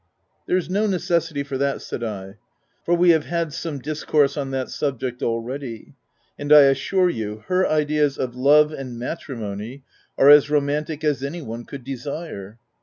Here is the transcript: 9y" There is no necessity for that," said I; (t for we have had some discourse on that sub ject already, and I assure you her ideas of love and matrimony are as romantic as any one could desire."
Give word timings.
9y" 0.03 0.07
There 0.47 0.57
is 0.57 0.67
no 0.67 0.87
necessity 0.87 1.43
for 1.43 1.59
that," 1.59 1.79
said 1.79 2.03
I; 2.03 2.25
(t 2.31 2.37
for 2.83 2.95
we 2.95 3.11
have 3.11 3.25
had 3.25 3.53
some 3.53 3.77
discourse 3.77 4.35
on 4.35 4.49
that 4.49 4.69
sub 4.71 4.99
ject 4.99 5.21
already, 5.21 5.93
and 6.39 6.51
I 6.51 6.61
assure 6.61 7.11
you 7.11 7.43
her 7.45 7.67
ideas 7.67 8.17
of 8.17 8.35
love 8.35 8.71
and 8.71 8.97
matrimony 8.97 9.83
are 10.17 10.31
as 10.31 10.49
romantic 10.49 11.03
as 11.03 11.23
any 11.23 11.43
one 11.43 11.65
could 11.65 11.83
desire." 11.83 12.57